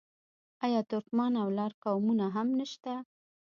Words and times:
آیا 0.65 0.81
ترکمن 0.91 1.33
او 1.41 1.47
لر 1.57 1.71
قومونه 1.83 2.25
هم 2.35 2.47
نشته؟ 2.59 2.93